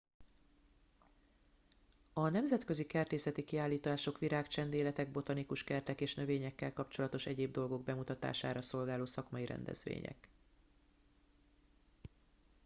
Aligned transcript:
a 2.13 2.29
nemzetközi 2.29 2.85
kertészeti 2.85 3.43
kiállítások 3.43 4.19
virágcsendéletek 4.19 5.11
botanikus 5.11 5.63
kertek 5.63 6.01
és 6.01 6.15
növényekkel 6.15 6.73
kapcsolatos 6.73 7.25
egyéb 7.25 7.51
dolgok 7.51 7.83
bemutatására 7.83 8.61
szolgáló 8.61 9.05
szakmai 9.05 9.45
rendezvények 9.45 10.29